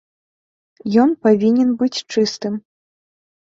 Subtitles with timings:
[1.03, 2.53] Ён павінен быць чыстым.